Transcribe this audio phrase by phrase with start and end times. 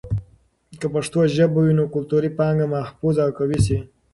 [0.79, 3.77] که پښتو ژبه وي، نو کلتوري پانګه محفوظ او قوي شي.